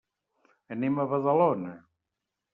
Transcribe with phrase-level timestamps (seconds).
[0.75, 1.77] Anem a Badalona.